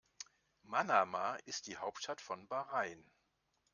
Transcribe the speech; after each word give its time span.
Manama 0.65 1.35
ist 1.45 1.67
die 1.67 1.77
Hauptstadt 1.77 2.21
von 2.21 2.47
Bahrain. 2.47 3.05